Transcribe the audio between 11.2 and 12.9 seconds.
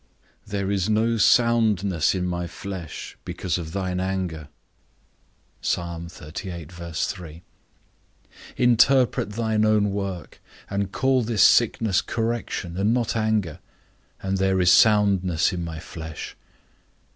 this sickness correction,